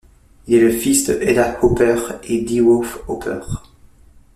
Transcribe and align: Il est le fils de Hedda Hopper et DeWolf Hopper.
Il 0.47 0.55
est 0.55 0.59
le 0.59 0.71
fils 0.71 1.05
de 1.05 1.13
Hedda 1.21 1.59
Hopper 1.63 1.95
et 2.23 2.41
DeWolf 2.41 3.03
Hopper. 3.07 3.39